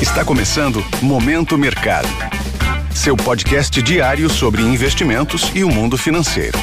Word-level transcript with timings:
Está 0.00 0.22
começando 0.22 0.80
Momento 1.02 1.56
Mercado. 1.56 2.06
Seu 2.94 3.16
podcast 3.16 3.80
diário 3.80 4.28
sobre 4.28 4.60
investimentos 4.60 5.50
e 5.54 5.64
o 5.64 5.70
mundo 5.70 5.96
financeiro. 5.96 6.58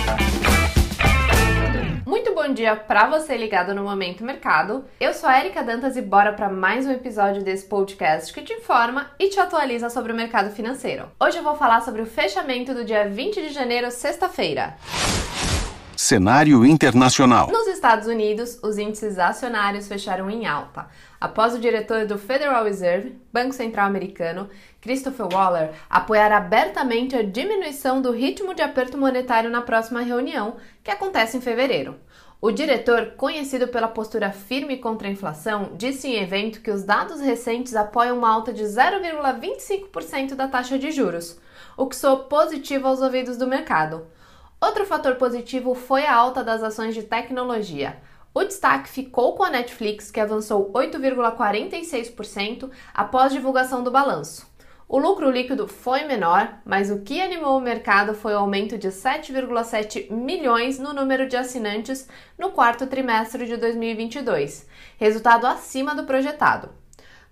Muito 2.06 2.36
bom 2.36 2.54
dia 2.54 2.76
para 2.76 3.08
você 3.08 3.36
ligado 3.36 3.74
no 3.74 3.84
Momento 3.84 4.24
Mercado. 4.24 4.86
Eu 5.00 5.16
sou 5.16 5.28
a 5.28 5.40
Erika 5.40 5.64
Dantas 5.64 5.98
e 5.98 6.02
bora 6.04 6.34
para 6.34 6.48
mais 6.48 6.86
um 6.86 6.92
episódio 6.92 7.44
desse 7.44 7.66
podcast 7.66 8.32
que 8.32 8.44
te 8.44 8.54
informa 8.54 9.10
e 9.18 9.28
te 9.30 9.40
atualiza 9.40 9.90
sobre 9.90 10.12
o 10.14 10.16
mercado 10.16 10.52
financeiro. 10.52 11.06
Hoje 11.20 11.38
eu 11.38 11.44
vou 11.44 11.56
falar 11.56 11.82
sobre 11.82 12.04
o 12.04 12.06
fechamento 12.06 12.72
do 12.76 12.86
dia 12.86 13.10
20 13.10 13.42
de 13.42 13.50
janeiro, 13.50 13.90
sexta-feira. 13.90 14.78
Cenário 15.96 16.66
internacional. 16.66 17.50
Nos 17.52 17.68
Estados 17.68 18.08
Unidos, 18.08 18.58
os 18.64 18.78
índices 18.78 19.20
acionários 19.20 19.88
fecharam 19.88 20.30
em 20.30 20.48
alta, 20.48 20.88
após 21.22 21.54
o 21.54 21.60
diretor 21.60 22.06
do 22.08 22.18
Federal 22.18 22.64
Reserve, 22.64 23.16
Banco 23.32 23.54
Central 23.54 23.88
Americano, 23.88 24.50
Christopher 24.82 25.28
Waller, 25.28 25.72
apoiar 25.90 26.32
abertamente 26.32 27.16
a 27.16 27.22
diminuição 27.22 28.02
do 28.02 28.12
ritmo 28.12 28.56
de 28.56 28.62
aperto 28.62 28.98
monetário 28.98 29.50
na 29.50 29.62
próxima 29.62 30.02
reunião, 30.02 30.56
que 30.84 30.90
acontece 30.90 31.38
em 31.38 31.42
fevereiro. 31.42 31.96
O 32.42 32.52
diretor, 32.52 33.14
conhecido 33.16 33.70
pela 33.70 33.88
postura 33.88 34.32
firme 34.32 34.78
contra 34.78 35.08
a 35.08 35.12
inflação, 35.12 35.72
disse 35.78 36.10
em 36.10 36.22
evento 36.22 36.60
que 36.60 36.72
os 36.72 36.84
dados 36.84 37.22
recentes 37.22 37.76
apoiam 37.76 38.18
uma 38.18 38.30
alta 38.30 38.52
de 38.52 38.64
0,25% 38.64 40.36
da 40.36 40.48
taxa 40.48 40.78
de 40.78 40.92
juros, 40.92 41.40
o 41.78 41.88
que 41.88 41.96
soou 41.96 42.26
positivo 42.26 42.88
aos 42.88 43.00
ouvidos 43.02 43.38
do 43.38 43.48
mercado. 43.48 44.06
Outro 44.64 44.86
fator 44.86 45.16
positivo 45.16 45.76
foi 45.76 46.06
a 46.06 46.16
alta 46.16 46.42
das 46.42 46.64
ações 46.64 46.96
de 46.96 47.04
tecnologia. 47.04 47.98
O 48.34 48.46
destaque 48.46 48.88
ficou 48.88 49.36
com 49.36 49.44
a 49.44 49.50
Netflix, 49.50 50.10
que 50.10 50.22
avançou 50.22 50.72
8,46% 50.72 52.72
após 52.94 53.34
divulgação 53.34 53.84
do 53.84 53.92
balanço. 53.92 54.50
O 54.88 54.98
lucro 54.98 55.30
líquido 55.30 55.68
foi 55.68 56.06
menor, 56.06 56.62
mas 56.64 56.90
o 56.90 57.02
que 57.02 57.22
animou 57.22 57.58
o 57.58 57.62
mercado 57.62 58.14
foi 58.14 58.34
o 58.34 58.38
aumento 58.38 58.78
de 58.78 58.88
7,7 58.88 60.10
milhões 60.10 60.80
no 60.80 60.94
número 60.94 61.28
de 61.28 61.36
assinantes 61.36 62.08
no 62.40 62.52
quarto 62.52 62.88
trimestre 62.88 63.46
de 63.46 63.58
2022, 63.58 64.66
resultado 64.98 65.46
acima 65.46 65.94
do 65.94 66.06
projetado. 66.06 66.70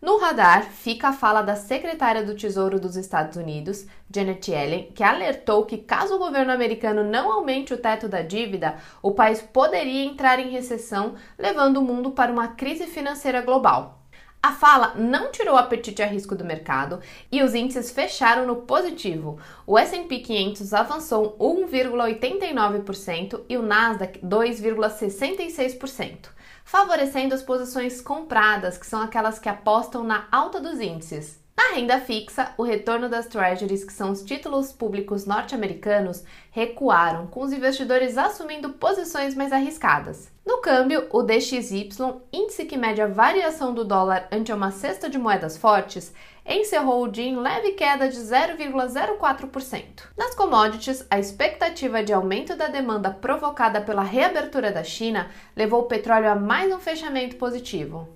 No 0.02 0.18
radar 0.18 0.64
fica 0.64 1.10
a 1.10 1.14
fala 1.14 1.44
da 1.44 1.56
secretária 1.56 2.24
do 2.26 2.36
Tesouro 2.36 2.80
dos 2.80 2.96
Estados 2.96 3.38
Unidos, 3.38 3.86
Janet 4.12 4.50
Yellen, 4.50 4.92
que 4.96 5.04
alertou 5.04 5.64
que 5.64 5.78
caso 5.78 6.16
o 6.16 6.18
governo 6.18 6.52
americano 6.52 7.04
não 7.04 7.32
aumente 7.32 7.72
o 7.72 7.78
teto 7.78 8.10
da 8.10 8.24
dívida, 8.24 8.78
o 9.00 9.12
país 9.12 9.44
poderia 9.44 10.04
entrar 10.04 10.40
em 10.40 10.50
recessão, 10.50 11.14
levando 11.38 11.78
o 11.78 11.84
mundo 11.84 12.10
para 12.10 12.32
uma 12.32 12.48
crise 12.48 12.88
financeira 12.88 13.42
global. 13.42 14.01
A 14.44 14.54
fala 14.54 14.96
não 14.96 15.32
tirou 15.32 15.54
o 15.54 15.58
apetite 15.58 16.02
a 16.02 16.08
risco 16.08 16.36
do 16.36 16.44
mercado 16.44 17.00
e 17.32 17.44
os 17.44 17.54
índices 17.54 17.92
fecharam 17.92 18.48
no 18.48 18.64
positivo. 18.64 19.38
O 19.68 19.78
S&P 19.78 20.18
500 20.20 20.74
avançou 20.74 21.38
1,89% 21.38 23.42
e 23.48 23.56
o 23.56 23.62
Nasdaq 23.62 24.20
2,66% 24.26 26.30
favorecendo 26.64 27.34
as 27.36 27.44
posições 27.44 28.00
compradas, 28.00 28.78
que 28.78 28.86
são 28.86 29.02
aquelas 29.02 29.38
que 29.38 29.50
apostam 29.50 30.06
na 30.06 30.26
alta 30.32 30.58
dos 30.60 30.80
índices. 30.80 31.41
Na 31.56 31.76
renda 31.76 32.00
fixa, 32.00 32.54
o 32.58 32.64
retorno 32.64 33.08
das 33.08 33.28
treasuries, 33.28 33.84
que 33.84 33.94
são 33.94 34.12
os 34.12 34.24
títulos 34.24 34.72
públicos 34.72 35.26
norte-americanos, 35.26 36.24
recuaram, 36.50 37.28
com 37.28 37.42
os 37.42 37.54
investidores 37.54 38.18
assumindo 38.18 38.72
posições 38.72 39.36
mais 39.36 39.52
arriscadas. 39.52 40.32
No 40.46 40.58
câmbio, 40.58 41.08
o 41.12 41.22
DXY, 41.22 41.90
índice 42.34 42.66
que 42.66 42.78
mede 42.78 43.02
a 43.02 43.08
variação 43.08 43.74
do 43.74 43.86
dólar 43.86 44.28
ante 44.32 44.52
uma 44.52 44.72
cesta 44.72 45.10
de 45.10 45.18
moedas 45.18 45.56
fortes, 45.56 46.14
encerrou 46.46 47.04
o 47.04 47.08
dia 47.08 47.26
em 47.26 47.38
leve 47.38 47.72
queda 47.74 48.10
de 48.10 48.18
0,04%. 48.18 49.84
Nas 50.18 50.34
commodities, 50.34 51.06
a 51.10 51.20
expectativa 51.20 52.04
de 52.04 52.12
aumento 52.12 52.56
da 52.56 52.68
demanda 52.68 53.12
provocada 53.12 53.80
pela 53.80 54.04
reabertura 54.04 54.72
da 54.72 54.84
China 54.84 55.30
levou 55.56 55.82
o 55.82 55.88
petróleo 55.88 56.32
a 56.32 56.36
mais 56.36 56.74
um 56.74 56.80
fechamento 56.80 57.36
positivo. 57.36 58.10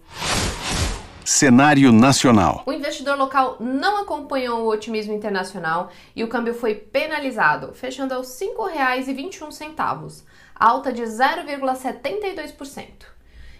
Cenário 1.27 1.91
nacional. 1.91 2.61
O 2.67 2.71
investidor 2.71 3.17
local 3.17 3.57
não 3.59 4.03
acompanhou 4.03 4.61
o 4.61 4.69
otimismo 4.69 5.11
internacional 5.11 5.89
e 6.15 6.23
o 6.23 6.27
câmbio 6.27 6.53
foi 6.53 6.75
penalizado, 6.75 7.73
fechando 7.73 8.13
aos 8.13 8.39
R$ 8.39 8.49
5,21, 8.55 10.21
alta 10.53 10.93
de 10.93 11.01
0,72%. 11.01 13.07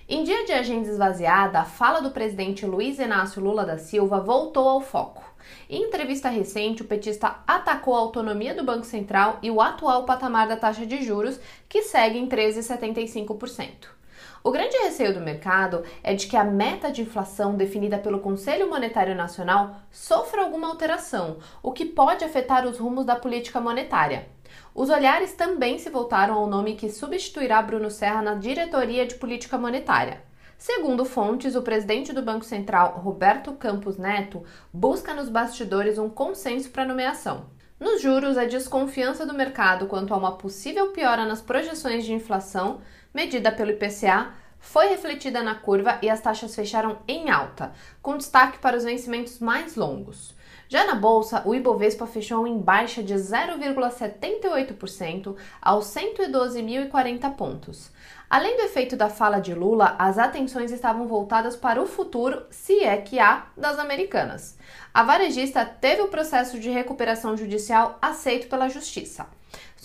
Em 0.08 0.24
dia 0.24 0.46
de 0.46 0.53
agenda 0.53 0.88
esvaziada, 0.88 1.62
a 1.62 1.66
fala 1.66 2.02
do 2.02 2.12
presidente 2.12 2.68
Luiz 2.68 3.00
Inácio 3.00 3.42
Lula 3.42 3.66
da 3.66 3.80
Silva 3.80 4.20
voltou 4.20 4.70
ao 4.70 4.80
foco. 4.80 5.24
Em 5.68 5.82
entrevista 5.82 6.30
recente, 6.30 6.84
o 6.84 6.86
petista 6.86 7.38
atacou 7.47 7.96
a 7.96 8.00
autonomia 8.00 8.53
do 8.53 8.64
Banco 8.64 8.86
Central 8.86 9.40
e 9.42 9.50
o 9.50 9.59
atual 9.59 10.06
patamar 10.06 10.47
da 10.47 10.56
taxa 10.56 10.86
de 10.86 11.03
juros, 11.03 11.40
que 11.68 11.82
segue 11.82 12.20
em 12.20 12.28
13,75%. 12.28 13.96
O 14.45 14.51
grande 14.51 14.78
receio 14.78 15.11
do 15.11 15.19
mercado 15.19 15.83
é 16.03 16.13
de 16.13 16.28
que 16.28 16.38
a 16.38 16.44
meta 16.44 16.91
de 16.91 17.01
inflação 17.01 17.56
definida 17.56 17.97
pelo 17.97 18.19
Conselho 18.19 18.69
Monetário 18.69 19.16
Nacional 19.16 19.78
sofra 19.89 20.44
alguma 20.44 20.67
alteração, 20.67 21.38
o 21.63 21.72
que 21.72 21.83
pode 21.83 22.23
afetar 22.23 22.63
os 22.63 22.78
rumos 22.78 23.05
da 23.05 23.16
política 23.16 23.59
monetária. 23.59 24.28
Os 24.75 24.91
olhares 24.91 25.34
também 25.34 25.79
se 25.79 25.89
voltaram 25.89 26.35
ao 26.35 26.45
nome 26.45 26.75
que 26.75 26.91
substituirá 26.91 27.59
Bruno 27.59 27.89
Serra 27.89 28.22
na 28.22 28.35
diretoria 28.35 29.03
de 29.03 29.16
política 29.16 29.57
monetária. 29.57 30.22
Segundo 30.59 31.05
fontes, 31.05 31.55
o 31.55 31.63
presidente 31.63 32.13
do 32.13 32.22
Banco 32.22 32.45
Central, 32.45 33.00
Roberto 33.03 33.51
Campos 33.53 33.97
Neto, 33.97 34.44
busca 34.72 35.16
nos 35.16 35.28
bastidores 35.28 35.97
um 35.97 36.07
consenso 36.07 36.69
para 36.69 36.85
nomeação. 36.85 37.47
Nos 37.78 38.02
juros, 38.02 38.38
a 38.38 38.46
desconfiança 38.46 39.25
do 39.25 39.34
mercado 39.34 39.86
quanto 39.88 40.13
a 40.13 40.18
uma 40.18 40.38
possível 40.38 40.91
piora 40.91 41.25
nas 41.25 41.41
projeções 41.41 42.06
de 42.06 42.13
inflação 42.13 42.80
medida 43.13 43.52
pelo 43.52 43.72
IPCA, 43.72 44.34
foi 44.59 44.88
refletida 44.88 45.43
na 45.43 45.55
curva 45.55 45.99
e 46.01 46.09
as 46.09 46.21
taxas 46.21 46.55
fecharam 46.55 46.99
em 47.07 47.29
alta, 47.29 47.73
com 48.01 48.17
destaque 48.17 48.59
para 48.59 48.77
os 48.77 48.83
vencimentos 48.83 49.39
mais 49.39 49.75
longos. 49.75 50.35
Já 50.67 50.83
na 50.85 50.95
bolsa, 50.95 51.43
o 51.45 51.53
Ibovespa 51.53 52.07
fechou 52.07 52.47
em 52.47 52.57
baixa 52.57 53.03
de 53.03 53.13
0,78% 53.13 55.35
aos 55.61 55.85
112.040 55.85 57.35
pontos. 57.35 57.91
Além 58.27 58.57
do 58.57 58.63
efeito 58.63 58.97
da 58.97 59.07
fala 59.07 59.39
de 59.39 59.53
Lula, 59.53 59.95
as 59.99 60.17
atenções 60.17 60.72
estavam 60.72 61.07
voltadas 61.07 61.55
para 61.55 61.79
o 61.79 61.85
futuro, 61.85 62.47
se 62.49 62.83
é 62.83 62.97
que 62.97 63.19
há, 63.19 63.45
das 63.55 63.77
americanas. 63.77 64.57
A 64.91 65.03
varejista 65.03 65.63
teve 65.63 66.01
o 66.01 66.07
processo 66.07 66.59
de 66.59 66.72
recuperação 66.72 67.37
judicial 67.37 67.99
aceito 68.01 68.47
pela 68.47 68.67
Justiça. 68.67 69.27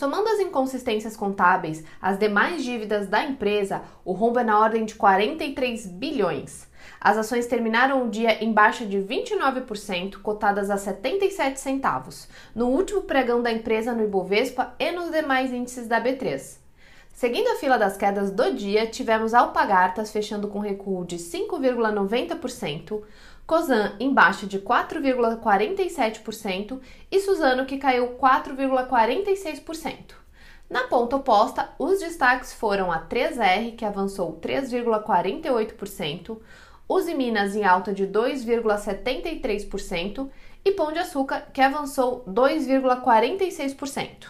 Somando 0.00 0.30
as 0.30 0.40
inconsistências 0.40 1.14
contábeis 1.14 1.84
às 2.00 2.18
demais 2.18 2.64
dívidas 2.64 3.06
da 3.06 3.22
empresa, 3.22 3.82
o 4.02 4.12
rombo 4.12 4.38
é 4.38 4.42
na 4.42 4.58
ordem 4.58 4.86
de 4.86 4.94
43 4.94 5.84
bilhões. 5.88 6.66
As 6.98 7.18
ações 7.18 7.46
terminaram 7.46 8.06
o 8.06 8.08
dia 8.08 8.42
em 8.42 8.50
baixa 8.50 8.86
de 8.86 8.96
29%, 8.96 10.22
cotadas 10.22 10.70
a 10.70 10.78
77 10.78 11.60
centavos, 11.60 12.28
no 12.54 12.68
último 12.68 13.02
pregão 13.02 13.42
da 13.42 13.52
empresa 13.52 13.92
no 13.92 14.02
Ibovespa 14.02 14.74
e 14.78 14.90
nos 14.90 15.10
demais 15.10 15.52
índices 15.52 15.86
da 15.86 16.02
B3. 16.02 16.60
Seguindo 17.12 17.48
a 17.48 17.56
fila 17.56 17.76
das 17.76 17.98
quedas 17.98 18.30
do 18.30 18.54
dia, 18.54 18.86
tivemos 18.86 19.34
Alpagartas 19.34 20.10
fechando 20.10 20.48
com 20.48 20.60
recuo 20.60 21.04
de 21.04 21.18
5,90%, 21.18 23.02
Cosan 23.50 23.92
em 23.98 24.14
baixa 24.14 24.46
de 24.46 24.60
4,47% 24.60 26.78
e 27.10 27.18
Suzano 27.18 27.66
que 27.66 27.78
caiu 27.78 28.10
4,46%. 28.10 30.14
Na 30.70 30.84
ponta 30.84 31.16
oposta, 31.16 31.70
os 31.76 31.98
destaques 31.98 32.52
foram 32.52 32.92
a 32.92 33.04
3R, 33.08 33.74
que 33.74 33.84
avançou 33.84 34.38
3,48%, 34.40 36.38
Uzi 36.88 37.12
Minas 37.12 37.56
em 37.56 37.64
alta 37.64 37.92
de 37.92 38.06
2,73% 38.06 40.30
e 40.64 40.70
Pão 40.70 40.92
de 40.92 41.00
Açúcar, 41.00 41.48
que 41.52 41.60
avançou 41.60 42.22
2,46%. 42.28 44.28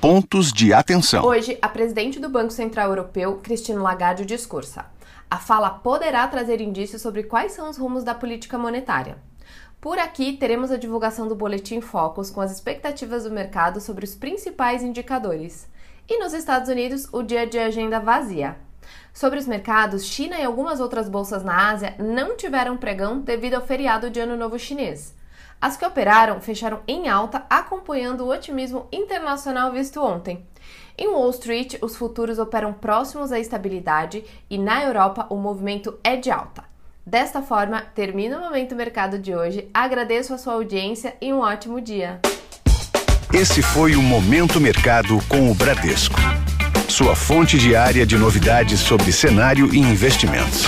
Pontos 0.00 0.50
de 0.50 0.72
atenção. 0.72 1.22
Hoje, 1.26 1.58
a 1.60 1.68
presidente 1.68 2.18
do 2.18 2.30
Banco 2.30 2.50
Central 2.50 2.88
Europeu, 2.88 3.38
Christine 3.42 3.76
Lagarde, 3.76 4.24
discursa. 4.24 4.86
A 5.30 5.36
fala 5.36 5.68
poderá 5.68 6.26
trazer 6.26 6.58
indícios 6.62 7.02
sobre 7.02 7.24
quais 7.24 7.52
são 7.52 7.68
os 7.68 7.76
rumos 7.76 8.02
da 8.02 8.14
política 8.14 8.56
monetária. 8.56 9.18
Por 9.78 9.98
aqui, 9.98 10.38
teremos 10.38 10.70
a 10.70 10.78
divulgação 10.78 11.28
do 11.28 11.34
Boletim 11.34 11.82
Focus 11.82 12.30
com 12.30 12.40
as 12.40 12.50
expectativas 12.50 13.24
do 13.24 13.30
mercado 13.30 13.78
sobre 13.78 14.06
os 14.06 14.14
principais 14.14 14.82
indicadores. 14.82 15.68
E 16.08 16.18
nos 16.18 16.32
Estados 16.32 16.70
Unidos, 16.70 17.06
o 17.12 17.22
dia 17.22 17.46
de 17.46 17.58
agenda 17.58 18.00
vazia. 18.00 18.56
Sobre 19.12 19.38
os 19.38 19.46
mercados, 19.46 20.06
China 20.06 20.38
e 20.38 20.44
algumas 20.44 20.80
outras 20.80 21.10
bolsas 21.10 21.44
na 21.44 21.68
Ásia 21.68 21.94
não 21.98 22.38
tiveram 22.38 22.78
pregão 22.78 23.20
devido 23.20 23.52
ao 23.52 23.66
feriado 23.66 24.08
de 24.08 24.18
Ano 24.18 24.34
Novo 24.34 24.58
Chinês. 24.58 25.14
As 25.60 25.76
que 25.76 25.84
operaram 25.84 26.40
fecharam 26.40 26.80
em 26.88 27.08
alta, 27.08 27.44
acompanhando 27.50 28.24
o 28.24 28.30
otimismo 28.30 28.86
internacional 28.90 29.72
visto 29.72 30.02
ontem. 30.02 30.44
Em 30.96 31.08
Wall 31.08 31.30
Street, 31.30 31.76
os 31.80 31.96
futuros 31.96 32.38
operam 32.38 32.72
próximos 32.72 33.32
à 33.32 33.38
estabilidade 33.38 34.24
e 34.48 34.58
na 34.58 34.82
Europa 34.82 35.26
o 35.30 35.36
movimento 35.36 35.98
é 36.04 36.16
de 36.16 36.30
alta. 36.30 36.64
Desta 37.06 37.42
forma, 37.42 37.82
termina 37.94 38.38
o 38.38 38.40
Momento 38.40 38.76
Mercado 38.76 39.18
de 39.18 39.34
hoje. 39.34 39.68
Agradeço 39.72 40.34
a 40.34 40.38
sua 40.38 40.54
audiência 40.54 41.16
e 41.20 41.32
um 41.32 41.40
ótimo 41.40 41.80
dia. 41.80 42.20
Esse 43.32 43.62
foi 43.62 43.96
o 43.96 44.02
Momento 44.02 44.60
Mercado 44.60 45.18
com 45.28 45.50
o 45.50 45.54
Bradesco. 45.54 46.18
Sua 46.88 47.14
fonte 47.14 47.56
diária 47.56 48.04
de 48.04 48.18
novidades 48.18 48.80
sobre 48.80 49.12
cenário 49.12 49.72
e 49.72 49.78
investimentos. 49.78 50.66